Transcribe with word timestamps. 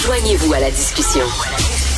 Joignez-vous 0.00 0.52
à 0.52 0.60
la 0.60 0.70
discussion. 0.70 1.24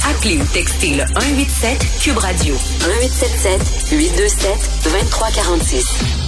Appelez 0.08 0.38
ou 0.38 0.44
textez 0.52 0.96
le 0.96 1.04
187 1.06 1.78
Cube 2.02 2.18
Radio 2.18 2.54
1877 2.54 3.90
827 3.92 4.50
2346. 4.84 6.20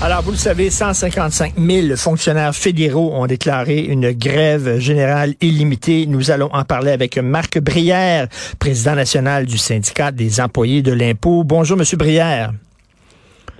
Alors, 0.00 0.22
vous 0.22 0.30
le 0.30 0.36
savez, 0.36 0.70
155 0.70 1.54
000 1.58 1.96
fonctionnaires 1.96 2.54
fédéraux 2.54 3.10
ont 3.14 3.26
déclaré 3.26 3.80
une 3.80 4.12
grève 4.12 4.78
générale 4.78 5.34
illimitée. 5.40 6.06
Nous 6.06 6.30
allons 6.30 6.50
en 6.54 6.64
parler 6.64 6.92
avec 6.92 7.18
Marc 7.18 7.58
Brière, 7.58 8.28
président 8.60 8.94
national 8.94 9.44
du 9.44 9.58
syndicat 9.58 10.12
des 10.12 10.40
employés 10.40 10.82
de 10.82 10.92
l'impôt. 10.92 11.42
Bonjour, 11.42 11.76
Monsieur 11.76 11.96
Brière. 11.96 12.52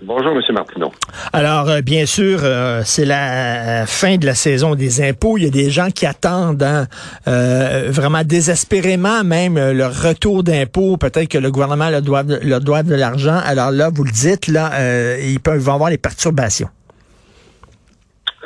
Bonjour, 0.02 0.32
M. 0.32 0.40
Martineau. 0.54 0.92
Alors, 1.32 1.68
euh, 1.68 1.80
bien 1.80 2.06
sûr, 2.06 2.40
euh, 2.42 2.82
c'est 2.84 3.04
la 3.04 3.84
fin 3.86 4.16
de 4.16 4.26
la 4.26 4.34
saison 4.34 4.76
des 4.76 5.02
impôts. 5.02 5.38
Il 5.38 5.44
y 5.44 5.46
a 5.46 5.50
des 5.50 5.70
gens 5.70 5.90
qui 5.90 6.06
attendent 6.06 6.62
hein, 6.62 6.86
euh, 7.26 7.88
vraiment 7.90 8.22
désespérément 8.24 9.24
même 9.24 9.56
le 9.56 9.86
retour 9.86 10.44
d'impôts. 10.44 10.96
Peut-être 10.98 11.28
que 11.28 11.38
le 11.38 11.50
gouvernement 11.50 11.90
leur 11.90 12.02
doit, 12.02 12.22
leur 12.22 12.60
doit 12.60 12.84
de 12.84 12.94
l'argent. 12.94 13.40
Alors 13.44 13.72
là, 13.72 13.90
vous 13.92 14.04
le 14.04 14.12
dites, 14.12 14.46
là, 14.46 14.70
ils 15.18 15.40
peuvent 15.40 15.68
avoir 15.68 15.90
des 15.90 15.98
perturbations. 15.98 16.68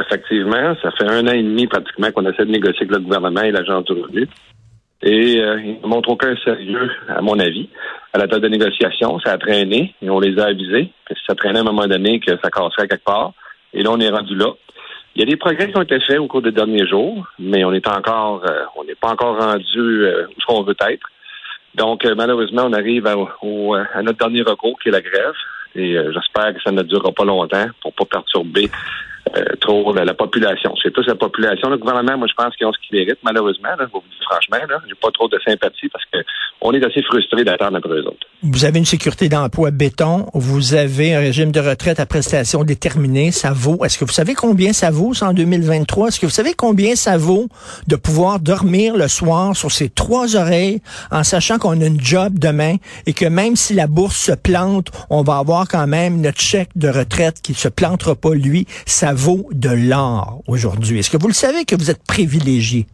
Effectivement, 0.00 0.74
ça 0.82 0.90
fait 0.92 1.06
un 1.06 1.26
an 1.26 1.32
et 1.32 1.42
demi 1.42 1.66
pratiquement 1.66 2.10
qu'on 2.12 2.24
essaie 2.24 2.46
de 2.46 2.50
négocier 2.50 2.86
avec 2.86 2.92
le 2.92 3.00
gouvernement 3.00 3.42
et 3.42 3.50
l'agence 3.50 3.84
du 3.84 3.92
revenu. 3.92 4.26
Et 5.02 5.34
ils 5.38 5.80
ne 5.82 5.88
montrent 5.88 6.10
aucun 6.10 6.36
sérieux, 6.36 6.90
à 7.08 7.20
mon 7.20 7.38
avis 7.38 7.68
à 8.12 8.18
la 8.18 8.28
table 8.28 8.42
de 8.42 8.48
négociation. 8.48 9.18
Ça 9.20 9.32
a 9.32 9.38
traîné 9.38 9.94
et 10.02 10.10
on 10.10 10.20
les 10.20 10.38
a 10.38 10.46
avisés 10.46 10.90
que 11.06 11.14
ça 11.26 11.34
traînait 11.34 11.58
à 11.58 11.62
un 11.62 11.64
moment 11.64 11.86
donné 11.86 12.20
que 12.20 12.32
ça 12.42 12.50
casserait 12.50 12.88
quelque 12.88 13.04
part. 13.04 13.32
Et 13.72 13.82
là, 13.82 13.90
on 13.90 14.00
est 14.00 14.10
rendu 14.10 14.34
là. 14.36 14.52
Il 15.14 15.20
y 15.20 15.22
a 15.22 15.26
des 15.26 15.36
progrès 15.36 15.70
qui 15.70 15.76
ont 15.76 15.82
été 15.82 16.00
faits 16.00 16.18
au 16.18 16.26
cours 16.26 16.42
des 16.42 16.52
derniers 16.52 16.86
jours, 16.86 17.26
mais 17.38 17.64
on 17.64 17.72
est 17.72 17.86
encore, 17.86 18.42
euh, 18.48 18.64
on 18.76 18.84
n'est 18.84 18.94
pas 18.94 19.10
encore 19.10 19.38
rendu 19.38 19.78
euh, 19.78 20.26
où 20.26 20.52
on 20.52 20.62
veut 20.62 20.76
être. 20.88 21.06
Donc, 21.74 22.04
euh, 22.04 22.14
malheureusement, 22.14 22.64
on 22.66 22.72
arrive 22.72 23.06
à, 23.06 23.12
à, 23.12 24.02
notre 24.02 24.18
dernier 24.18 24.42
recours, 24.42 24.78
qui 24.80 24.88
est 24.88 24.92
la 24.92 25.00
grève. 25.00 25.34
Et 25.74 25.96
j'espère 26.12 26.52
que 26.52 26.60
ça 26.62 26.70
ne 26.70 26.82
durera 26.82 27.12
pas 27.12 27.24
longtemps 27.24 27.66
pour 27.80 27.94
pas 27.94 28.04
perturber 28.04 28.68
euh, 29.36 29.44
trop 29.60 29.92
la, 29.94 30.14
population. 30.14 30.74
C'est 30.82 30.90
plus 30.90 31.06
la 31.06 31.14
population. 31.14 31.70
Le 31.70 31.78
gouvernement, 31.78 32.18
moi, 32.18 32.26
je 32.28 32.34
pense 32.34 32.54
qu'ils 32.56 32.66
ont 32.66 32.72
ce 32.72 32.78
qu'ils 32.86 32.98
méritent, 32.98 33.22
malheureusement. 33.22 33.70
Là, 33.78 33.86
je 33.86 33.92
vous 33.92 34.00
dire 34.00 34.28
franchement, 34.28 34.58
là, 34.68 34.80
j'ai 34.86 34.94
pas 34.94 35.10
trop 35.10 35.28
de 35.28 35.38
sympathie 35.46 35.88
parce 35.88 36.04
que 36.12 36.18
on 36.60 36.72
est 36.72 36.84
assez 36.84 37.02
frustrés 37.02 37.44
d'attendre 37.44 37.78
après 37.78 37.90
eux 37.90 38.06
autres. 38.06 38.26
Vous 38.42 38.64
avez 38.64 38.78
une 38.78 38.84
sécurité 38.84 39.28
d'emploi 39.28 39.70
béton. 39.70 40.26
Vous 40.34 40.74
avez 40.74 41.14
un 41.14 41.20
régime 41.20 41.50
de 41.50 41.60
retraite 41.60 41.98
à 41.98 42.06
prestations 42.06 42.62
déterminées. 42.62 43.30
Ça 43.30 43.52
vaut. 43.52 43.84
Est-ce 43.84 43.98
que 43.98 44.04
vous 44.04 44.12
savez 44.12 44.34
combien 44.34 44.72
ça 44.72 44.90
vaut, 44.90 45.14
ça, 45.14 45.28
en 45.28 45.32
2023? 45.32 46.08
Est-ce 46.08 46.20
que 46.20 46.26
vous 46.26 46.32
savez 46.32 46.54
combien 46.54 46.94
ça 46.94 47.16
vaut 47.16 47.48
de 47.86 47.96
pouvoir 47.96 48.38
dormir 48.38 48.96
le 48.96 49.08
soir 49.08 49.56
sur 49.56 49.70
ses 49.70 49.88
trois 49.88 50.36
oreilles 50.36 50.80
en 51.10 51.24
sachant 51.24 51.58
qu'on 51.58 51.80
a 51.80 51.86
une 51.86 52.00
job 52.00 52.38
demain 52.38 52.76
et 53.06 53.12
que 53.12 53.26
même 53.26 53.56
si 53.56 53.74
la 53.74 53.86
bourse 53.86 54.16
se 54.16 54.32
plante, 54.32 54.88
on 55.10 55.22
va 55.22 55.38
avoir 55.38 55.68
quand 55.68 55.86
même 55.86 56.20
notre 56.20 56.40
chèque 56.40 56.70
de 56.76 56.88
retraite 56.88 57.40
qui 57.42 57.54
se 57.54 57.68
plantera 57.68 58.14
pas, 58.14 58.34
lui. 58.34 58.66
Ça 58.86 59.14
de 59.52 59.88
l'or 59.88 60.42
aujourd'hui. 60.46 60.98
Est-ce 60.98 61.10
que 61.10 61.16
vous 61.16 61.28
le 61.28 61.34
savez 61.34 61.64
que 61.64 61.76
vous 61.76 61.90
êtes 61.90 62.04
privilégié? 62.06 62.86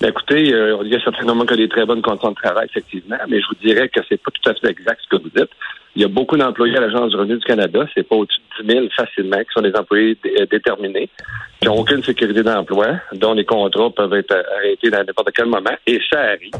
Ben, 0.00 0.08
écoutez, 0.08 0.52
euh, 0.52 0.78
il 0.84 0.90
y 0.90 0.96
a 0.96 1.00
certainement 1.00 1.44
que 1.46 1.54
des 1.54 1.68
très 1.68 1.86
bonnes 1.86 2.02
conditions 2.02 2.30
de 2.30 2.34
travail, 2.34 2.66
effectivement, 2.68 3.18
mais 3.28 3.40
je 3.40 3.46
vous 3.46 3.66
dirais 3.66 3.88
que 3.88 4.00
c'est 4.08 4.20
pas 4.20 4.30
tout 4.30 4.50
à 4.50 4.54
fait 4.54 4.70
exact 4.70 5.00
ce 5.02 5.16
que 5.16 5.22
vous 5.22 5.28
dites. 5.28 5.50
Il 5.94 6.02
y 6.02 6.04
a 6.04 6.08
beaucoup 6.08 6.36
d'employés 6.36 6.76
à 6.76 6.80
l'Agence 6.80 7.10
du 7.10 7.16
revenu 7.16 7.36
du 7.36 7.44
Canada, 7.44 7.86
c'est 7.94 8.08
pas 8.08 8.16
au-dessus 8.16 8.40
de 8.60 8.66
10 8.66 8.72
000 8.72 8.86
facilement, 8.96 9.38
qui 9.38 9.52
sont 9.54 9.60
des 9.60 9.74
employés 9.76 10.18
euh, 10.26 10.46
déterminés, 10.50 11.08
qui 11.60 11.68
n'ont 11.68 11.78
aucune 11.78 12.02
sécurité 12.02 12.42
d'emploi, 12.42 12.86
dont 13.12 13.34
les 13.34 13.44
contrats 13.44 13.90
peuvent 13.90 14.14
être 14.14 14.34
arrêtés 14.56 14.92
à 14.92 15.04
n'importe 15.04 15.30
quel 15.36 15.46
moment, 15.46 15.76
et 15.86 16.00
ça 16.10 16.20
arrive. 16.20 16.54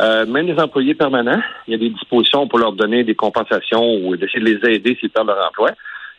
Euh, 0.00 0.26
même 0.26 0.46
les 0.46 0.58
employés 0.58 0.94
permanents, 0.94 1.40
il 1.68 1.72
y 1.72 1.74
a 1.74 1.78
des 1.78 1.90
dispositions 1.90 2.48
pour 2.48 2.58
leur 2.58 2.72
donner 2.72 3.04
des 3.04 3.14
compensations 3.14 3.96
ou 4.02 4.16
d'essayer 4.16 4.40
de 4.40 4.44
les 4.44 4.74
aider 4.74 4.96
s'ils 4.98 5.10
perdent 5.10 5.28
leur 5.28 5.48
emploi. 5.48 5.70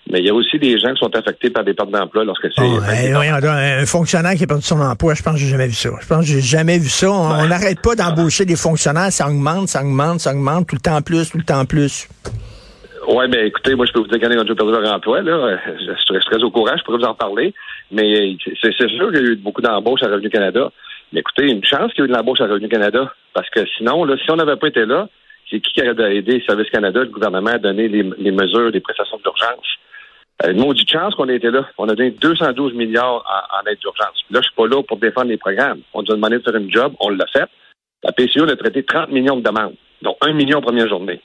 Mais 0.10 0.20
il 0.20 0.26
y 0.26 0.30
a 0.30 0.34
aussi 0.34 0.58
des 0.58 0.78
gens 0.80 0.94
qui 0.94 1.00
sont 1.00 1.14
affectés 1.16 1.50
par 1.50 1.64
des 1.64 1.74
pertes 1.74 1.92
d'emploi 1.92 2.24
lorsque 2.24 2.48
c'est. 2.56 2.62
Oh, 2.62 2.80
un 3.20 3.86
fonctionnaire 3.86 4.36
qui 4.36 4.44
a 4.44 4.48
perdu 4.48 4.64
son 4.64 4.80
emploi, 4.80 5.14
je 5.14 5.24
pense 5.24 5.34
que 5.34 5.40
j'ai 5.40 5.50
jamais 5.50 5.68
vu 5.68 5.74
ça. 5.74 5.90
Je 6.02 6.08
pense 6.08 6.20
que 6.20 6.32
j'ai 6.32 6.42
jamais 6.42 6.78
vu 6.78 6.88
ça. 6.88 7.12
On 7.12 7.48
n'arrête 7.48 7.82
pas 7.82 7.96
d'embaucher 7.96 8.46
des 8.46 8.56
fonctionnaires, 8.56 9.12
ça 9.12 9.28
augmente, 9.28 9.68
ça 9.68 9.82
augmente, 9.82 10.22
ça 10.22 10.32
augmente, 10.32 10.68
tout 10.68 10.76
le 10.76 10.82
temps 10.82 11.02
plus, 11.02 11.30
tout 11.30 11.38
le 11.38 11.44
temps 11.44 11.66
plus. 11.66 12.08
Oui, 13.10 13.28
ben 13.30 13.46
écoutez, 13.46 13.74
moi 13.76 13.86
je 13.86 13.94
peux 13.94 14.00
vous 14.00 14.08
dire 14.08 14.20
en 14.22 14.32
a 14.32 14.56
perdu 14.56 14.72
leur 14.72 14.94
emploi, 14.94 15.22
là. 15.22 15.58
Je, 15.80 15.94
suis 15.94 16.26
très 16.26 16.44
au 16.44 16.52
courant, 16.52 16.76
je 16.78 16.84
pourrais 16.84 16.98
vous 16.98 17.06
en 17.06 17.14
parler. 17.14 17.54
Mais 17.92 18.36
c'est 18.62 18.74
sûr 18.74 19.12
qu'il 19.12 19.22
y 19.22 19.24
a 19.24 19.32
eu 19.32 19.36
beaucoup 19.38 19.62
d'embauches 19.62 20.04
à 20.04 20.08
Revenu 20.08 20.30
Canada. 20.30 20.72
Mais 21.14 21.22
écoutez, 21.22 21.48
une 21.48 21.64
chance 21.64 21.94
qu'il 21.94 22.04
y 22.04 22.08
ait 22.08 22.10
eu 22.10 22.12
de 22.12 22.18
l'embauche 22.18 22.42
à 22.42 22.48
Revenu 22.48 22.68
Canada. 22.68 23.12
Parce 23.34 23.50
que 23.50 23.62
sinon, 23.78 24.04
là, 24.04 24.16
si 24.18 24.30
on 24.30 24.36
n'avait 24.36 24.58
pas 24.58 24.68
été 24.68 24.86
là, 24.86 25.08
c'est 25.50 25.62
qui 25.62 25.72
qui 25.72 25.82
aurait 25.82 26.18
aidé 26.18 26.44
Service 26.46 26.70
Canada, 26.70 27.00
le 27.00 27.10
gouvernement, 27.10 27.52
à 27.52 27.58
donner 27.58 27.88
les, 27.88 28.04
les 28.18 28.32
mesures, 28.32 28.72
les 28.72 28.82
prestations 28.82 29.20
d'urgence? 29.24 29.68
Euh, 30.44 30.52
une 30.52 30.60
maudite 30.60 30.90
chance 30.90 31.16
qu'on 31.16 31.30
a 31.30 31.34
été 31.34 31.50
là. 31.50 31.68
On 31.78 31.90
a 31.90 31.96
donné 31.96 32.12
212 32.12 32.74
milliards 32.74 33.24
en, 33.26 33.70
aide 33.70 33.80
d'urgence. 33.80 34.24
Là, 34.30 34.40
je 34.42 34.48
suis 34.48 34.56
pas 34.56 34.68
là 34.68 34.84
pour 34.84 34.98
défendre 34.98 35.28
les 35.28 35.38
programmes. 35.38 35.82
On 35.94 36.04
nous 36.04 36.12
a 36.12 36.16
demandé 36.16 36.38
de 36.38 36.44
faire 36.44 36.56
une 36.56 36.72
job, 36.72 36.94
on 37.00 37.10
l'a 37.10 37.26
fait. 37.28 37.46
La 38.04 38.12
PCO 38.12 38.44
a 38.44 38.56
traité 38.56 38.84
30 38.84 39.10
millions 39.10 39.38
de 39.38 39.42
demandes, 39.42 39.74
dont 40.02 40.16
1 40.22 40.34
million 40.34 40.60
en 40.60 40.62
première 40.62 40.88
journée. 40.88 41.20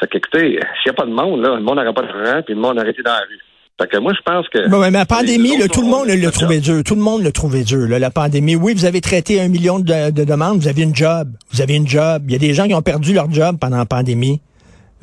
Fait 0.00 0.08
que, 0.08 0.18
écoutez, 0.18 0.58
s'il 0.82 0.86
n'y 0.86 0.90
a 0.90 0.94
pas 0.94 1.06
de 1.06 1.12
monde, 1.12 1.40
là, 1.40 1.54
le 1.54 1.62
monde 1.62 1.76
n'aurait 1.76 1.94
pas 1.94 2.02
de 2.02 2.08
rang, 2.08 2.42
puis 2.42 2.54
le 2.54 2.60
monde 2.60 2.78
aurait 2.78 2.90
été 2.90 3.02
dans 3.02 3.12
la 3.12 3.20
rue. 3.20 3.40
Fait 3.80 3.88
que 3.88 3.98
moi, 3.98 4.12
je 4.14 4.22
pense 4.22 4.48
que. 4.48 4.68
mais 4.68 4.90
la 4.90 5.04
pandémie, 5.04 5.58
tout 5.68 5.82
le 5.82 5.88
monde 5.88 6.06
l'a 6.06 6.30
trouvé 6.30 6.60
dur. 6.60 6.82
Tout 6.84 6.94
le 6.94 7.00
monde 7.00 7.22
l'a 7.22 7.32
trouvé 7.32 7.64
dur, 7.64 7.88
la 7.88 8.10
pandémie. 8.10 8.54
Oui, 8.54 8.72
vous 8.74 8.84
avez 8.84 9.00
traité 9.00 9.40
un 9.40 9.48
million 9.48 9.80
de, 9.80 10.10
demandes, 10.24 10.58
vous 10.58 10.68
avez 10.68 10.82
une 10.82 10.94
job. 10.94 11.28
Vous 11.50 11.60
avez 11.60 11.74
une 11.74 11.88
job. 11.88 12.22
Il 12.26 12.32
y 12.32 12.36
a 12.36 12.38
des 12.38 12.54
gens 12.54 12.68
qui 12.68 12.74
ont 12.74 12.82
perdu 12.82 13.14
leur 13.14 13.30
job 13.32 13.56
pendant 13.60 13.78
la 13.78 13.86
pandémie. 13.86 14.40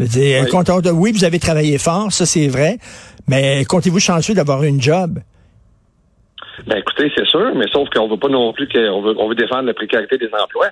Oui. 0.01 0.91
oui, 0.94 1.12
vous 1.12 1.23
avez 1.23 1.39
travaillé 1.39 1.78
fort, 1.78 2.12
ça 2.12 2.25
c'est 2.25 2.47
vrai. 2.47 2.78
Mais 3.28 3.66
comptez-vous 3.66 4.00
chanceux 4.00 4.34
d'avoir 4.34 4.63
une 4.63 4.81
job? 4.81 5.19
Ben 6.67 6.78
écoutez, 6.78 7.12
c'est 7.16 7.25
sûr, 7.25 7.56
mais 7.56 7.66
sauf 7.72 7.89
qu'on 7.89 8.07
veut 8.07 8.17
pas 8.17 8.28
non 8.28 8.53
plus 8.53 8.67
qu'on 8.67 9.01
veut, 9.01 9.16
on 9.17 9.29
veut 9.29 9.35
défendre 9.35 9.63
la 9.63 9.73
précarité 9.73 10.17
des 10.17 10.29
emplois. 10.34 10.69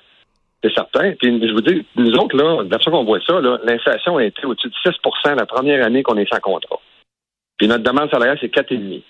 C'est 0.64 0.74
certain. 0.74 1.14
Puis 1.20 1.48
je 1.48 1.54
vous 1.54 1.62
dis, 1.62 1.86
nous 1.96 2.12
autres, 2.16 2.36
là, 2.36 2.64
la 2.70 2.78
qu'on 2.78 3.06
voit 3.06 3.20
ça, 3.26 3.40
l'inflation 3.64 4.18
a 4.18 4.26
été 4.26 4.46
au-dessus 4.46 4.68
de 4.68 4.92
6% 4.92 5.36
la 5.36 5.46
première 5.46 5.86
année 5.86 6.04
qu'on 6.04 6.18
est 6.18 6.30
sans 6.32 6.40
contrat. 6.40 6.80
Puis 7.58 7.68
notre 7.68 7.84
demande 7.84 8.10
salariale, 8.10 8.38
c'est 8.42 8.54
4,5 8.54 9.02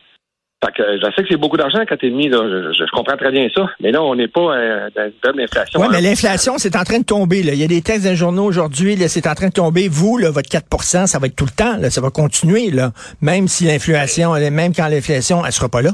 fait 0.63 0.73
que 0.73 0.83
je 0.97 1.05
sais 1.15 1.23
que 1.23 1.29
c'est 1.29 1.37
beaucoup 1.37 1.55
d'argent, 1.55 1.79
4,5, 1.79 2.29
là. 2.29 2.71
Je, 2.73 2.73
je, 2.73 2.91
comprends 2.91 3.15
très 3.15 3.31
bien 3.31 3.47
ça. 3.55 3.69
Mais 3.79 3.91
là, 3.91 4.03
on 4.03 4.13
n'est 4.15 4.27
pas 4.27 4.57
euh, 4.57 4.89
dans 4.93 5.05
une 5.05 5.11
période 5.11 5.37
d'inflation. 5.37 5.79
Oui, 5.79 5.87
mais 5.89 6.01
l'inflation, 6.01 6.57
c'est 6.57 6.75
en 6.75 6.83
train 6.83 6.99
de 6.99 7.05
tomber. 7.05 7.43
Là. 7.43 7.53
Il 7.53 7.59
y 7.59 7.63
a 7.63 7.67
des 7.67 7.81
textes 7.81 8.03
d'un 8.03 8.15
journaux 8.15 8.43
aujourd'hui, 8.43 8.97
c'est 9.07 9.25
en 9.25 9.35
train 9.35 9.47
de 9.47 9.53
tomber. 9.53 9.87
Vous, 9.87 10.17
là, 10.17 10.31
votre 10.31 10.49
4% 10.49 11.07
ça 11.07 11.17
va 11.17 11.27
être 11.27 11.35
tout 11.37 11.45
le 11.45 11.55
temps. 11.55 11.77
Là. 11.77 11.89
Ça 11.89 12.01
va 12.01 12.09
continuer, 12.09 12.71
là. 12.71 12.91
Même 13.21 13.47
si 13.47 13.65
l'inflation, 13.65 14.33
même 14.33 14.73
quand 14.75 14.89
l'inflation, 14.89 15.45
elle 15.45 15.53
sera 15.53 15.69
pas 15.69 15.81
là. 15.81 15.91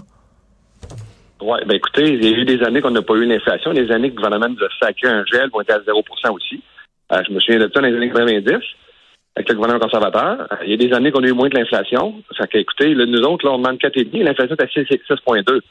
Oui, 1.41 1.59
ben 1.67 1.75
écoutez, 1.75 2.13
il 2.13 2.25
y 2.25 2.33
a 2.33 2.37
eu 2.37 2.45
des 2.45 2.63
années 2.63 2.81
qu'on 2.81 2.89
n'a 2.89 3.03
pas 3.03 3.13
eu 3.13 3.25
l'inflation. 3.25 3.71
Des 3.71 3.91
années 3.91 4.09
que 4.09 4.15
le 4.15 4.23
gouvernement 4.23 4.49
nous 4.49 4.65
a 4.65 4.69
sacré 4.83 5.09
un 5.09 5.23
gel, 5.31 5.47
on 5.53 5.61
était 5.61 5.73
à 5.73 5.79
0% 5.79 6.31
aussi. 6.31 6.63
Euh, 7.11 7.21
je 7.27 7.31
me 7.31 7.39
souviens 7.39 7.59
de 7.59 7.69
ça 7.71 7.81
dans 7.81 7.87
les 7.87 7.95
années 7.95 8.09
90 8.09 8.63
avec 9.35 9.49
le 9.49 9.55
gouvernement 9.55 9.83
conservateur. 9.83 10.47
Il 10.63 10.71
y 10.71 10.73
a 10.73 10.77
des 10.77 10.93
années 10.93 11.11
qu'on 11.11 11.23
a 11.23 11.27
eu 11.27 11.33
moins 11.33 11.49
de 11.49 11.57
l'inflation. 11.57 12.21
Ça 12.37 12.47
fait 12.47 12.61
écoutez, 12.61 12.95
nous 12.95 13.21
autres, 13.21 13.45
là, 13.45 13.53
on 13.53 13.57
demande 13.57 13.77
4,5, 13.77 14.23
l'inflation 14.23 14.55
est 14.55 14.63
à 14.63 14.65
6,2. 14.65 15.61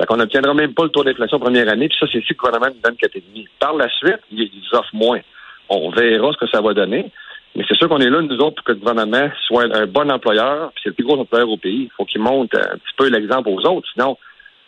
Fait 0.00 0.06
qu'on 0.06 0.16
n'obtiendra 0.16 0.54
même 0.54 0.74
pas 0.74 0.84
le 0.84 0.88
taux 0.88 1.04
d'inflation 1.04 1.38
première 1.38 1.68
année, 1.68 1.88
puis 1.88 1.96
ça, 1.98 2.06
c'est 2.10 2.20
si 2.20 2.32
le 2.32 2.36
gouvernement 2.36 2.74
nous 2.74 2.80
donne 2.82 2.94
4,5. 2.94 3.46
Par 3.60 3.74
la 3.74 3.88
suite, 3.88 4.20
ils 4.32 4.50
offrent 4.72 4.94
moins. 4.94 5.20
On 5.68 5.90
verra 5.90 6.32
ce 6.32 6.38
que 6.38 6.50
ça 6.50 6.60
va 6.60 6.74
donner. 6.74 7.10
Mais 7.54 7.64
c'est 7.68 7.76
sûr 7.76 7.88
qu'on 7.88 8.00
est 8.00 8.10
là, 8.10 8.20
nous 8.20 8.36
autres, 8.38 8.56
pour 8.56 8.64
que 8.64 8.72
le 8.72 8.78
gouvernement 8.78 9.30
soit 9.46 9.72
un 9.72 9.86
bon 9.86 10.10
employeur, 10.10 10.72
puis 10.74 10.82
c'est 10.82 10.90
le 10.90 10.94
plus 10.94 11.04
gros 11.04 11.18
employeur 11.18 11.48
au 11.48 11.56
pays. 11.56 11.84
Il 11.84 11.90
faut 11.96 12.04
qu'il 12.04 12.20
monte 12.20 12.52
un 12.56 12.78
petit 12.78 12.94
peu 12.96 13.08
l'exemple 13.08 13.48
aux 13.48 13.64
autres. 13.64 13.86
Sinon, 13.92 14.18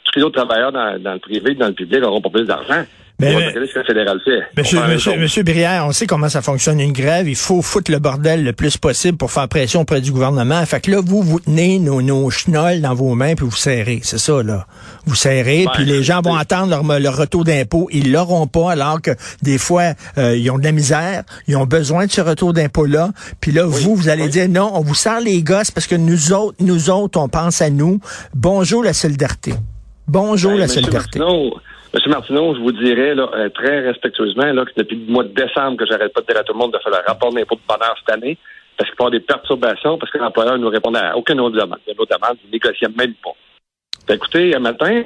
tous 0.04 0.20
les 0.20 0.24
autres 0.24 0.40
travailleurs 0.40 0.70
dans, 0.70 1.02
dans 1.02 1.14
le 1.14 1.18
privé, 1.18 1.54
dans 1.54 1.66
le 1.66 1.72
public, 1.72 2.00
n'auront 2.00 2.21
pas 2.21 2.30
plus 2.30 2.44
d'argent. 2.44 2.84
Mais, 3.18 3.54
ce 3.54 3.83
fédéral 3.83 4.21
fait. 4.22 4.42
Monsieur, 4.57 4.80
monsieur, 4.86 5.16
monsieur, 5.16 5.42
Brière, 5.42 5.86
on 5.86 5.92
sait 5.92 6.07
comment 6.07 6.28
ça 6.28 6.42
fonctionne 6.42 6.80
une 6.80 6.92
grève. 6.92 7.27
Il 7.27 7.36
faut 7.36 7.63
foutre 7.63 7.91
le 7.91 7.98
bordel 7.98 8.45
le 8.45 8.53
plus 8.53 8.77
possible 8.77 9.16
pour 9.16 9.33
faire 9.33 9.48
pression 9.48 9.80
auprès 9.80 10.03
du 10.03 10.13
gouvernement. 10.13 10.65
Fait 10.66 10.80
que 10.80 10.91
là, 10.91 11.01
vous, 11.03 11.22
vous 11.22 11.41
tenez 11.41 11.78
nos, 11.78 12.03
nos 12.03 12.28
chenolles 12.28 12.83
dans 12.83 12.95
vos 12.95 13.15
mains 13.15 13.34
puis 13.34 13.47
vous 13.47 13.57
serrez. 13.57 14.01
C'est 14.03 14.18
ça, 14.18 14.42
là. 14.42 14.66
Vous 15.07 15.15
serrez, 15.15 15.66
puis 15.74 15.86
les 15.86 16.03
gens 16.03 16.21
vont 16.21 16.34
attendre 16.34 16.68
leur, 16.68 17.01
leur 17.01 17.16
retour 17.16 17.45
d'impôt. 17.45 17.89
Ils 17.91 18.13
l'auront 18.13 18.47
pas, 18.47 18.72
alors 18.72 19.01
que 19.01 19.13
des 19.42 19.57
fois, 19.57 19.95
euh, 20.19 20.36
ils 20.36 20.51
ont 20.51 20.59
de 20.59 20.65
la 20.65 20.72
misère. 20.72 21.22
Ils 21.48 21.57
ont 21.57 21.66
besoin 21.66 22.07
de 22.07 22.10
ce 22.10 22.21
retour 22.21 22.53
d'impôt-là. 22.53 23.12
Puis 23.41 23.53
là, 23.53 23.65
vous, 23.65 23.95
vous 23.95 24.09
allez 24.10 24.28
dire, 24.28 24.48
non, 24.48 24.72
on 24.74 24.80
vous 24.80 24.95
sert 24.95 25.21
les 25.21 25.42
gosses 25.42 25.71
parce 25.71 25.86
que 25.86 25.95
nous 25.95 26.33
autres, 26.33 26.57
nous 26.60 26.91
autres, 26.91 27.19
on 27.19 27.28
pense 27.28 27.62
à 27.62 27.71
nous. 27.71 27.98
Bonjour 28.34 28.84
la 28.84 28.92
solidarité. 28.92 29.54
Bonjour 30.08 30.53
ben, 30.53 30.60
la 30.60 30.68
solidarité. 30.68 31.18
Monsieur 31.18 32.10
Martineau, 32.10 32.54
je 32.54 32.60
vous 32.60 32.70
dirais 32.70 33.14
là, 33.14 33.28
euh, 33.34 33.48
très 33.48 33.80
respectueusement 33.80 34.53
là, 34.53 34.64
que 34.64 34.70
depuis 34.76 35.04
le 35.04 35.12
mois 35.12 35.24
de 35.24 35.30
décembre 35.34 35.78
que 35.78 35.86
j'arrête 35.86 36.12
pas 36.12 36.20
de 36.20 36.26
dire 36.26 36.38
à 36.38 36.44
tout 36.44 36.53
le 36.53 36.58
monde 36.58 36.72
de 36.72 36.78
faire 36.78 36.92
le 36.92 37.04
rapport 37.06 37.32
d'impôt 37.32 37.56
de 37.56 37.60
bonheur 37.66 37.97
cette 37.98 38.14
année, 38.14 38.38
parce 38.76 38.88
qu'il 38.88 38.97
peut 38.97 39.03
y 39.03 39.06
avoir 39.06 39.10
des 39.10 39.20
perturbations, 39.20 39.98
parce 39.98 40.12
que 40.12 40.18
l'employeur 40.18 40.58
ne 40.58 40.62
nous 40.62 40.68
répondait 40.68 41.00
à 41.00 41.16
aucune 41.16 41.41
autre 41.41 41.56
demande. 41.56 41.78
Une 41.88 41.98
autre 41.98 42.16
demande, 42.16 42.36
il 42.44 42.50
négociait 42.50 42.88
même 42.97 43.14
pas. 43.14 44.14
écoutez, 44.14 44.54
un 44.54 44.60
matin, 44.60 45.03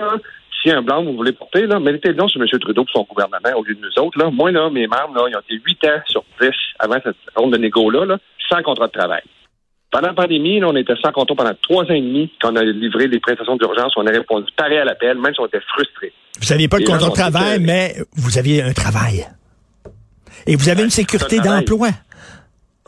si 0.60 0.70
un 0.70 0.82
blanc 0.82 1.02
vous 1.02 1.16
voulez 1.16 1.32
porter, 1.32 1.66
là, 1.66 1.80
mettez 1.80 2.08
le 2.08 2.14
nom 2.14 2.28
sur 2.28 2.42
M. 2.42 2.48
Trudeau 2.48 2.84
pour 2.84 2.92
son 2.92 3.06
gouvernement 3.08 3.58
au 3.58 3.64
lieu 3.64 3.74
de 3.74 3.80
nous 3.80 4.02
autres. 4.04 4.18
Là. 4.18 4.30
Moi, 4.30 4.50
là, 4.50 4.68
mes 4.68 4.86
membres, 4.86 5.14
là, 5.14 5.28
ils 5.28 5.36
ont 5.36 5.40
été 5.40 5.54
huit 5.64 5.82
ans 5.86 6.00
sur 6.08 6.24
10 6.40 6.50
avant 6.78 6.98
cette 7.02 7.16
ronde 7.34 7.52
de 7.52 7.58
négo-là, 7.58 8.04
là, 8.04 8.18
sans 8.50 8.62
contrat 8.62 8.88
de 8.88 8.92
travail. 8.92 9.22
Pendant 9.90 10.08
la 10.08 10.14
pandémie, 10.14 10.60
là, 10.60 10.68
on 10.68 10.76
était 10.76 10.94
sans 11.02 11.10
contrat 11.10 11.34
pendant 11.34 11.54
trois 11.62 11.84
ans 11.84 11.94
et 11.94 12.00
demi 12.00 12.30
quand 12.40 12.52
on 12.52 12.56
a 12.56 12.62
livré 12.62 13.08
des 13.08 13.18
prestations 13.18 13.56
d'urgence. 13.56 13.92
On 13.96 14.06
a 14.06 14.10
répondu 14.10 14.46
pareil 14.56 14.78
à 14.78 14.84
l'appel, 14.84 15.18
même 15.18 15.34
si 15.34 15.40
on 15.40 15.46
était 15.46 15.60
frustrés. 15.60 16.12
Vous 16.40 16.48
n'aviez 16.48 16.68
pas 16.68 16.78
de 16.78 16.84
contrat 16.84 17.08
de 17.08 17.14
travail, 17.14 17.58
mais 17.60 17.96
vous 18.14 18.38
aviez 18.38 18.62
un 18.62 18.72
travail. 18.72 19.26
Et 20.46 20.54
vous 20.56 20.68
avez 20.68 20.84
une 20.84 20.90
sécurité 20.90 21.40
d'emploi. 21.40 21.88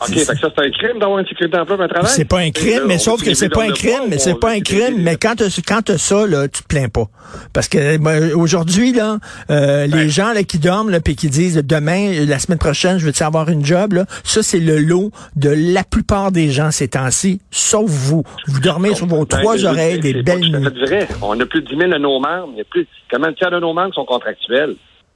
OK, 0.08 0.14
fait 0.18 0.34
que 0.34 0.38
ça, 0.40 0.48
c'est 0.54 0.64
un 0.64 0.70
crime 0.70 0.98
d'avoir 0.98 1.18
une 1.18 1.26
sécurité 1.26 1.56
d'emploi 1.56 1.82
un 1.82 1.88
travail? 1.88 2.10
C'est 2.10 2.24
pas 2.24 2.38
un 2.38 2.50
crime, 2.50 2.82
mais 2.86 2.98
sauf 2.98 3.22
que 3.22 3.34
c'est 3.34 3.48
pas 3.48 3.64
un 3.64 3.72
crime, 3.72 4.04
mais 4.08 4.18
c'est 4.18 4.38
pas 4.38 4.50
un 4.50 4.60
crime, 4.60 4.96
mais 4.98 5.16
quand 5.16 5.34
tu 5.36 5.62
quand 5.62 5.90
as 5.90 5.98
ça, 5.98 6.26
là, 6.26 6.48
tu 6.48 6.62
te 6.62 6.68
plains 6.68 6.88
pas. 6.88 7.06
Parce 7.52 7.68
que 7.68 7.96
ben, 7.98 8.32
aujourd'hui, 8.34 8.92
là, 8.92 9.18
euh, 9.50 9.86
les 9.86 10.08
gens 10.08 10.32
là, 10.32 10.42
qui 10.42 10.58
dorment 10.58 10.90
là, 10.90 11.00
puis 11.00 11.16
qui 11.16 11.28
disent 11.28 11.62
demain, 11.64 12.24
la 12.26 12.38
semaine 12.38 12.58
prochaine, 12.58 12.98
je 12.98 13.06
veux 13.06 13.12
avoir 13.22 13.48
une 13.48 13.64
job, 13.64 13.92
là, 13.92 14.04
ça, 14.24 14.42
c'est 14.42 14.58
le 14.58 14.78
lot 14.78 15.10
de 15.36 15.50
la 15.50 15.84
plupart 15.84 16.32
des 16.32 16.50
gens 16.50 16.70
ces 16.70 16.88
temps-ci, 16.88 17.40
sauf 17.50 17.88
vous. 17.88 18.24
Vous 18.48 18.60
dormez 18.60 18.94
sur 18.94 19.06
vos 19.06 19.24
Ben, 19.24 19.38
trois 19.38 19.64
oreilles 19.64 20.00
des 20.00 20.22
belles 20.22 20.54
à 20.54 20.58
nuits. 20.58 20.80
vrai. 20.86 21.08
On 21.22 21.38
a 21.38 21.46
plus 21.46 21.62
de 21.62 21.68
10 21.68 21.76
000 21.76 21.90
de 21.92 21.98
nos 21.98 22.18
membres. 22.18 22.50
Il 22.54 22.58
y 22.58 22.60
a 22.62 22.64
plus, 22.64 22.86
comment 23.10 23.32
tiers 23.32 23.50
de 23.50 23.60
nos 23.60 23.72
membres 23.72 23.94
sont 23.94 24.04
contractuels? 24.04 24.74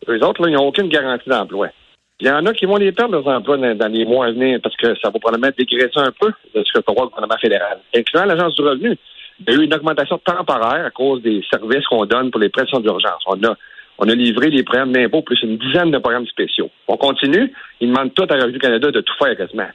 Eux 0.08 0.24
autres, 0.24 0.42
là, 0.42 0.48
ils 0.48 0.54
n'ont 0.54 0.68
aucune 0.68 0.88
garantie 0.88 1.28
d'emploi. 1.28 1.68
Il 2.18 2.26
y 2.26 2.30
en 2.30 2.46
a 2.46 2.54
qui 2.54 2.64
vont 2.64 2.76
les 2.76 2.92
perdre, 2.92 3.12
leurs 3.12 3.26
emplois, 3.28 3.58
dans, 3.58 3.92
les 3.92 4.06
mois 4.06 4.26
à 4.26 4.30
venir, 4.30 4.58
parce 4.62 4.74
que 4.76 4.94
ça 5.02 5.10
va 5.10 5.18
probablement 5.18 5.52
dégraisser 5.56 5.98
un 5.98 6.12
peu 6.18 6.32
de 6.54 6.64
ce 6.64 6.72
que 6.72 6.80
prévoit 6.80 7.04
le 7.04 7.10
gouvernement 7.10 7.38
fédéral. 7.38 7.78
Incluant 7.94 8.24
l'Agence 8.24 8.54
du 8.54 8.62
revenu. 8.62 8.96
Il 9.40 9.52
y 9.52 9.54
a 9.54 9.60
eu 9.60 9.64
une 9.64 9.74
augmentation 9.74 10.16
temporaire 10.24 10.86
à 10.86 10.90
cause 10.90 11.20
des 11.20 11.44
services 11.50 11.86
qu'on 11.88 12.06
donne 12.06 12.30
pour 12.30 12.40
les 12.40 12.48
pressions 12.48 12.80
d'urgence. 12.80 13.22
On 13.26 13.42
a, 13.44 13.54
on 13.98 14.08
a 14.08 14.14
livré 14.14 14.48
les 14.48 14.62
programmes 14.62 14.92
d'impôt 14.92 15.20
plus 15.20 15.42
une 15.42 15.58
dizaine 15.58 15.90
de 15.90 15.98
programmes 15.98 16.26
spéciaux. 16.26 16.70
On 16.88 16.96
continue. 16.96 17.52
Ils 17.80 17.88
demandent 17.90 18.14
tout 18.14 18.24
à 18.30 18.34
Revenu 18.34 18.58
Canada 18.58 18.90
de 18.90 19.00
tout 19.02 19.14
faire 19.18 19.36
quasiment. 19.36 19.68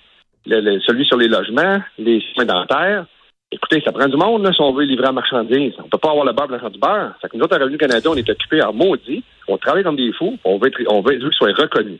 Le- 0.48 0.62
le- 0.62 0.80
celui 0.80 1.06
sur 1.06 1.18
les 1.18 1.28
logements, 1.28 1.80
les 2.00 2.24
soins 2.34 2.46
dentaires. 2.46 3.06
Écoutez, 3.52 3.82
ça 3.86 3.92
prend 3.92 4.08
du 4.08 4.18
monde 4.18 4.44
là, 4.44 4.52
si 4.52 4.62
on 4.62 4.74
veut 4.74 4.86
livrer 4.86 5.10
en 5.10 5.14
marchandises. 5.14 5.74
On 5.78 5.90
peut 5.90 6.00
pas 6.00 6.10
avoir 6.10 6.26
le 6.26 6.34
beurre 6.34 6.48
blanchant 6.48 6.70
du 6.72 6.80
beurre. 6.80 7.14
Fait 7.22 7.30
que 7.30 7.38
nous 7.38 7.44
autres, 7.44 7.56
à 7.56 7.60
Revenu 7.60 7.78
Canada, 7.78 8.10
on 8.10 8.16
est 8.16 8.28
occupés 8.28 8.64
en 8.64 8.74
maudit. 8.74 9.24
On 9.48 9.58
travaille 9.58 9.84
comme 9.84 9.98
des 9.98 10.12
fous. 10.14 10.40
On 10.44 10.58
veut, 10.58 10.70
être, 10.70 10.82
on 10.90 11.02
veut 11.02 11.18
qu'ils 11.20 11.34
soient 11.34 11.54
reconnus. 11.54 12.00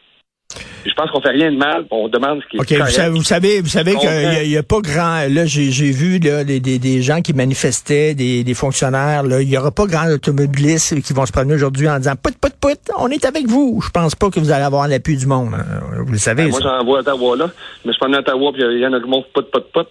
Je 0.86 0.94
pense 0.94 1.12
qu'on 1.12 1.22
fait 1.22 1.30
rien 1.30 1.52
de 1.52 1.58
mal. 1.58 1.86
On 1.92 2.08
demande 2.08 2.42
ce 2.42 2.48
qui 2.50 2.58
est 2.58 2.60
OK, 2.60 2.72
vous 2.72 2.78
correct. 2.78 2.92
savez, 2.94 3.10
vous 3.10 3.24
savez, 3.24 3.62
vous 3.62 3.68
savez 3.68 3.96
qu'il 3.96 4.50
n'y 4.50 4.58
a, 4.58 4.64
pas 4.64 4.80
grand. 4.82 5.28
Là, 5.30 5.46
j'ai 5.46 5.92
vu 5.92 6.20
là, 6.20 6.44
des, 6.44 6.60
des, 6.60 6.80
des 6.80 7.02
gens 7.02 7.22
qui 7.22 7.34
manifestaient, 7.34 8.14
des, 8.16 8.44
des 8.44 8.54
fonctionnaires. 8.54 9.24
Là, 9.24 9.42
il 9.42 9.48
n'y 9.48 9.58
aura 9.58 9.72
pas 9.72 9.86
grand 9.86 10.08
automobilistes 10.12 11.02
qui 11.02 11.14
vont 11.14 11.26
se 11.26 11.32
promener 11.32 11.54
aujourd'hui 11.56 11.88
en 11.90 11.98
disant 11.98 12.14
Put, 12.16 12.34
put, 12.40 12.54
put, 12.62 12.78
on 12.98 13.08
est 13.10 13.26
avec 13.26 13.48
vous. 13.48 13.82
Je 13.84 13.90
pense 13.90 14.16
pas 14.16 14.30
que 14.30 14.40
vous 14.40 14.52
allez 14.52 14.64
avoir 14.64 14.88
l'appui 14.88 15.18
du 15.18 15.28
monde. 15.28 15.54
hein. 15.54 15.82
Vous 16.06 16.12
le 16.12 16.18
savez. 16.18 16.44
Ben, 16.46 16.52
moi, 16.52 16.60
j'en 16.62 16.84
vois 16.84 16.98
à 17.00 17.02
Ottawa, 17.02 17.36
là. 17.38 17.50
Je 17.84 17.88
me 17.88 17.94
suis 17.94 18.00
promené 18.00 18.18
à 18.18 18.22
Ottawa, 18.22 18.52
puis 18.54 18.64
il 18.64 18.80
y 18.80 18.88
en 18.88 18.94
a 18.94 19.00
qui 19.00 19.08
m'ont 19.10 19.24
pot, 19.34 19.42
pot, 19.52 19.64
pot. 19.74 19.88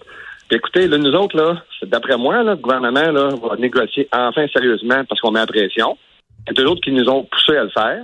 Puis 0.49 0.57
écoutez, 0.59 0.89
là, 0.89 0.99
nous 0.99 1.13
autres, 1.13 1.37
là, 1.37 1.63
d'après 1.87 2.17
moi, 2.17 2.43
là, 2.43 2.55
le 2.55 2.57
gouvernement, 2.57 3.13
là, 3.13 3.29
va 3.41 3.57
négocier 3.57 4.09
enfin 4.13 4.47
sérieusement 4.53 5.05
parce 5.09 5.21
qu'on 5.21 5.31
met 5.31 5.39
la 5.41 5.47
pression. 5.47 5.97
Il 6.49 6.59
y 6.59 6.61
a 6.61 6.65
d'autres 6.65 6.81
qui 6.81 6.91
nous 6.91 7.09
ont 7.09 7.23
poussés 7.31 7.57
à 7.57 7.63
le 7.65 7.71
faire. 7.71 8.03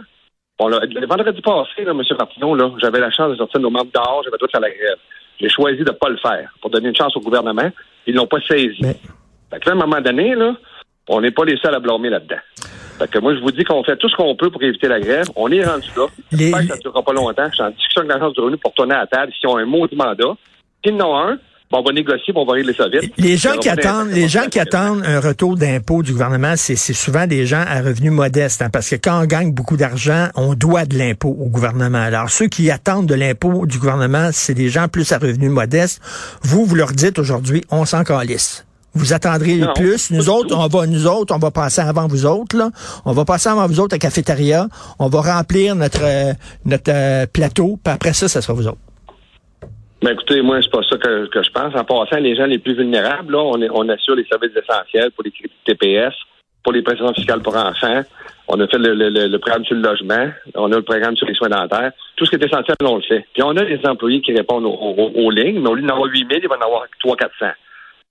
Bon, 0.59 0.69
là, 0.69 0.81
le 0.85 1.07
vendredi 1.07 1.41
passé, 1.43 1.85
là, 1.85 1.91
M. 1.93 2.03
Martineau, 2.19 2.55
là, 2.55 2.71
j'avais 2.81 2.99
la 3.01 3.11
chance 3.11 3.31
de 3.31 3.37
sortir 3.37 3.61
nos 3.61 3.71
membres 3.71 3.91
dehors, 3.93 4.23
j'avais 4.25 4.39
tout 4.39 4.47
faire 4.51 4.61
la 4.61 4.71
grève. 4.71 4.97
J'ai 5.39 5.51
choisi 5.51 5.85
de 5.85 5.91
pas 5.91 6.09
le 6.09 6.17
faire 6.17 6.51
pour 6.63 6.71
donner 6.71 6.89
une 6.89 6.97
chance 6.97 7.15
au 7.15 7.21
gouvernement. 7.21 7.71
Ils 8.07 8.15
l'ont 8.15 8.27
pas 8.27 8.41
saisi. 8.41 8.79
Mais- 8.81 8.97
Fait 9.51 9.61
que 9.61 9.69
là, 9.69 9.73
à 9.73 9.77
un 9.77 9.87
moment 9.87 10.01
donné, 10.01 10.35
là, 10.35 10.57
on 11.09 11.21
n'est 11.21 11.31
pas 11.31 11.45
les 11.45 11.57
seuls 11.59 11.75
à 11.75 11.79
blâmer 11.79 12.09
là-dedans. 12.09 12.39
Fait 12.99 13.11
que 13.11 13.19
moi, 13.19 13.35
je 13.35 13.41
vous 13.41 13.51
dis 13.51 13.63
qu'on 13.65 13.85
fait 13.85 13.97
tout 13.99 14.09
ce 14.09 14.17
qu'on 14.17 14.35
peut 14.35 14.49
pour 14.51 14.63
éviter 14.63 14.89
la 14.89 14.99
grève. 14.99 15.27
On 15.37 15.51
est 15.53 15.63
rendu 15.63 15.87
là. 15.95 16.07
Les- 16.33 16.39
J'espère 16.39 16.61
que 16.63 16.67
ça 16.69 16.77
ne 16.77 16.81
durera 16.81 17.03
pas 17.03 17.13
longtemps. 17.13 17.47
Je 17.51 17.55
suis 17.55 17.63
en 17.63 17.71
discussion 17.71 18.01
avec 18.01 18.13
l'Agence 18.15 18.33
du 18.33 18.41
revenu 18.41 18.57
pour 18.57 18.73
tourner 18.73 18.95
à 18.95 19.01
la 19.01 19.07
table. 19.07 19.33
S'ils 19.39 19.49
ont 19.51 19.59
un 19.59 19.67
mot 19.67 19.87
du 19.87 19.95
mandat, 19.95 20.35
s'ils 20.83 20.95
en 21.03 21.11
ont 21.11 21.19
un, 21.19 21.39
bon, 21.71 21.79
on 21.79 21.83
va 21.83 21.93
négocier, 21.93 22.33
on 22.37 22.45
va 22.45 22.55
régler 22.55 22.75
ça 22.75 22.89
vite. 22.89 23.13
Les 23.19 23.37
gens 23.37 23.57
qui 23.59 23.69
attendent, 23.69 24.11
les 24.11 24.29
gens 24.29 24.47
qui 24.51 24.59
la 24.59 24.63
attendent 24.63 25.03
un 25.05 25.21
retour 25.21 25.57
d'impôt 25.57 26.03
du 26.03 26.13
gouvernement, 26.13 26.55
c'est 26.57 26.77
souvent 26.77 27.27
des 27.27 27.47
gens 27.47 27.65
à 27.67 27.81
revenus 27.81 28.13
modestes, 28.13 28.63
hein, 28.63 28.71
parce 28.71 28.89
que 28.91 28.97
quand 28.97 29.23
on 29.23 29.27
gagne 29.27 29.53
beaucoup 29.53 29.77
d'argent, 29.77 30.29
on 30.35 30.55
doit 30.55 30.85
de 30.85 30.99
l'impôt 30.99 31.37
au 31.41 31.47
gouvernement. 31.47 31.99
Alors 31.99 32.31
ceux 32.31 32.47
qui 32.47 32.71
attendent 32.71 33.07
de 33.07 33.15
l'impôt 33.15 33.67
du 33.67 33.79
gouvernement, 33.79 34.31
c'est 34.33 34.55
des 34.55 34.69
gens 34.69 34.89
plus 34.89 35.11
à 35.13 35.19
revenus 35.19 35.51
modestes. 35.51 36.01
Vous, 36.43 36.65
vous 36.65 36.75
leur 36.75 36.93
dites 36.93 37.19
aujourd'hui, 37.19 37.65
on 37.71 37.85
s'en 37.85 38.05
calisse. 38.05 38.67
Vous 38.97 39.13
attendrez 39.13 39.57
Non, 39.57 39.75
plus. 39.75 40.11
Nous 40.11 40.31
autres, 40.31 40.57
on 40.57 40.67
va, 40.69 40.87
nous 40.87 41.07
autres, 41.07 41.35
on 41.35 41.39
va 41.39 41.51
passer 41.51 41.83
avant 41.83 42.07
vous 42.07 42.25
autres, 42.25 42.57
là. 42.57 42.71
On 43.05 43.13
va 43.13 43.27
passer 43.27 43.51
avant 43.51 43.67
vous 43.67 43.79
autres 43.79 43.95
à 43.95 43.99
cafétéria. 43.99 44.69
On 44.99 45.09
va 45.09 45.21
remplir 45.21 45.77
notre, 45.77 46.01
euh, 46.03 46.33
notre 46.65 46.91
euh, 46.91 47.27
plateau. 47.31 47.79
Puis 47.85 47.93
après 47.93 48.15
ça, 48.15 48.27
ça 48.27 48.41
sera 48.41 48.55
vous 48.55 48.67
autres. 48.67 48.79
Ben 50.03 50.13
écoutez, 50.13 50.43
moi, 50.43 50.59
c'est 50.63 50.71
pas 50.71 50.83
ça 50.89 50.97
que, 50.99 51.27
que 51.27 51.43
je 51.43 51.51
pense. 51.51 51.75
En 51.75 51.85
passant, 51.85 52.19
les 52.21 52.37
gens 52.37 52.47
les 52.47 52.59
plus 52.59 52.75
vulnérables, 52.75 53.33
là, 53.33 53.39
on, 53.43 53.61
est- 53.63 53.71
on 53.73 53.89
assure 53.89 54.15
les 54.15 54.27
services 54.27 54.53
essentiels 54.57 55.11
pour 55.13 55.25
les 55.25 55.31
crédits 55.31 55.55
TPS, 55.65 56.15
pour 56.63 56.73
les 56.73 56.83
prestations 56.83 57.15
fiscales 57.15 57.41
pour 57.43 57.57
enfants. 57.57 58.03
On 58.49 58.61
a 58.61 58.67
fait 58.69 58.79
le, 58.79 58.95
le- 58.95 59.09
le- 59.09 59.27
le 59.29 59.39
programme 59.39 59.65
sur 59.65 59.75
le 59.75 59.81
logement. 59.83 60.29
On 60.55 60.71
a 60.71 60.77
le 60.77 60.83
programme 60.83 61.17
sur 61.17 61.27
les 61.27 61.35
soins 61.35 61.49
dentaires. 61.49 61.93
Tout 62.17 62.27
ce 62.27 62.31
qui 62.31 62.37
est 62.37 62.45
essentiel, 62.47 62.77
on 62.85 62.97
le 62.97 63.03
fait. 63.03 63.25
Puis 63.33 63.43
on 63.43 63.57
a 63.57 63.65
des 63.65 63.81
employés 63.85 64.21
qui 64.21 64.33
répondent 64.37 64.67
aux, 64.67 64.69
aux- 64.75 65.13
aux 65.15 65.31
lignes, 65.31 65.61
mais 65.61 65.69
au 65.71 65.75
lieu 65.75 65.83
d'en 65.83 65.95
avoir 65.95 66.11
8 66.11 66.27
000, 66.29 66.41
il 66.43 66.49
va 66.49 66.57
en 66.57 66.67
avoir 66.67 66.85
3 67.01 67.17
400 67.17 67.47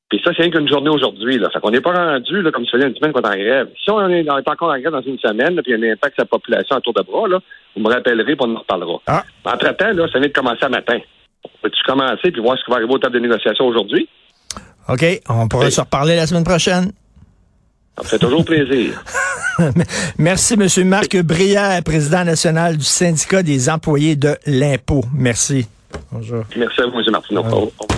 Puis 0.09 0.19
ça, 0.25 0.31
c'est 0.35 0.41
rien 0.43 0.51
qu'une 0.51 0.67
journée 0.67 0.89
aujourd'hui. 0.89 1.37
Là. 1.37 1.49
Fait 1.51 1.59
qu'on 1.59 1.71
n'est 1.71 1.81
pas 1.81 1.93
rendu, 1.93 2.41
là, 2.41 2.51
comme 2.51 2.65
ça 2.65 2.71
faisait 2.77 2.87
une 2.87 2.95
semaine 2.95 3.13
qu'on 3.13 3.21
est 3.21 3.27
en 3.27 3.37
grève. 3.37 3.69
Si 3.81 3.89
on 3.91 4.09
est, 4.09 4.29
on 4.29 4.37
est 4.39 4.49
encore 4.49 4.69
en 4.71 4.79
grève 4.79 4.91
dans 4.91 5.01
une 5.01 5.19
semaine, 5.19 5.55
là, 5.55 5.61
puis 5.61 5.71
il 5.71 5.79
y 5.79 5.85
a 5.85 5.89
un 5.89 5.93
impact 5.93 6.15
sur 6.15 6.23
la 6.23 6.27
population 6.27 6.75
à 6.75 6.81
tour 6.81 6.93
de 6.93 7.03
bras, 7.03 7.27
là, 7.27 7.39
vous 7.75 7.81
me 7.83 7.89
rappellerez, 7.93 8.35
puis 8.35 8.47
on 8.47 8.55
en 8.55 8.59
reparlera. 8.59 8.99
Ah. 9.07 9.23
Entre-temps, 9.45 9.91
là, 9.93 10.07
ça 10.11 10.19
vient 10.19 10.27
de 10.27 10.33
commencer 10.33 10.63
à 10.65 10.69
matin. 10.69 10.99
Peux-tu 11.62 11.81
commencer 11.86 12.31
puis 12.31 12.42
voir 12.42 12.57
ce 12.57 12.63
qui 12.65 12.71
va 12.71 12.77
arriver 12.77 12.94
au 12.94 12.97
table 13.00 13.15
de 13.15 13.19
négociation 13.19 13.65
aujourd'hui? 13.65 14.07
OK? 14.88 15.03
On 15.30 15.47
pourra 15.47 15.65
Oui. 15.65 15.71
se 15.71 15.81
reparler 15.81 16.15
la 16.15 16.27
semaine 16.27 16.44
prochaine. 16.44 16.92
Ça 17.97 18.03
me 18.03 18.07
fait 18.07 18.19
toujours 18.19 18.44
plaisir. 18.45 19.01
Merci, 20.18 20.57
Monsieur 20.57 20.83
Marc 20.83 21.15
Brière, 21.21 21.81
président 21.83 22.24
national 22.25 22.77
du 22.77 22.83
syndicat 22.83 23.42
des 23.42 23.69
employés 23.69 24.15
de 24.15 24.36
l'impôt. 24.45 25.03
Merci. 25.13 25.65
Bonjour. 26.12 26.44
Merci 26.57 26.81
à 26.81 26.88
vous, 26.88 27.00
M. 27.00 27.06
Martineau. 27.12 27.42
Au- 27.45 27.71
au- 27.80 27.95